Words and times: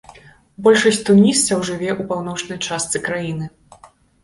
Большасць 0.67 1.01
тунісцаў 1.09 1.61
жыве 1.69 1.89
ў 1.99 2.09
паўночнай 2.13 2.59
частцы 2.67 3.05
краіны. 3.07 3.45